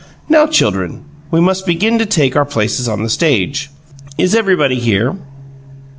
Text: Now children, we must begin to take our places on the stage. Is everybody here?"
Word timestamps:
Now 0.27 0.47
children, 0.47 1.01
we 1.29 1.39
must 1.41 1.63
begin 1.67 1.99
to 1.99 2.07
take 2.07 2.35
our 2.35 2.43
places 2.43 2.89
on 2.89 3.03
the 3.03 3.07
stage. 3.09 3.69
Is 4.17 4.33
everybody 4.33 4.79
here?" 4.79 5.15